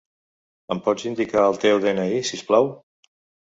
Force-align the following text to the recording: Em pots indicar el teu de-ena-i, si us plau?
Em 0.75 0.81
pots 0.87 1.05
indicar 1.11 1.45
el 1.51 1.61
teu 1.67 1.85
de-ena-i, 1.87 2.19
si 2.33 2.41
us 2.43 2.47
plau? 2.51 2.75